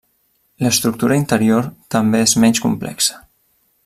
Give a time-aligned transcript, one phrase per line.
[0.67, 1.67] L'estructura interior
[1.97, 3.23] també és menys complexa.